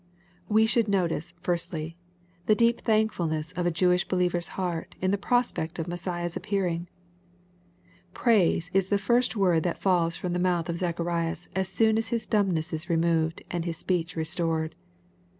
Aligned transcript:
We 0.49 0.65
should 0.65 0.87
notice, 0.87 1.35
firstly, 1.41 1.95
the 2.47 2.55
deep 2.55 2.81
thankfulness 2.81 3.51
of 3.51 3.67
a 3.67 3.71
Jewish 3.71 4.07
believer's 4.07 4.47
heart 4.57 4.95
in 4.99 5.11
the 5.11 5.17
prospect 5.19 5.77
of 5.77 5.85
Messiah^s 5.85 6.35
appearing. 6.35 6.87
Praise 8.11 8.71
is 8.73 8.87
the 8.87 8.97
first 8.97 9.35
word 9.35 9.61
that 9.61 9.77
falls 9.77 10.15
from 10.17 10.33
the 10.33 10.39
mouth 10.39 10.69
of 10.69 10.79
Zacharias 10.79 11.49
as 11.55 11.69
soon 11.69 11.99
as 11.99 12.07
his 12.07 12.25
dumbness 12.25 12.73
is 12.73 12.89
removed, 12.89 13.43
and 13.51 13.63
his 13.63 13.77
speech 13.77 14.15
restored. 14.15 14.73